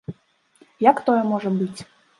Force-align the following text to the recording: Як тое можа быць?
Як 0.89 0.97
тое 1.11 1.21
можа 1.35 1.49
быць? 1.61 1.81